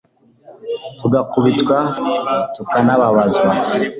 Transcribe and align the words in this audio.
tugakubitwa 0.99 1.77
,tukanabazwa 2.55 3.51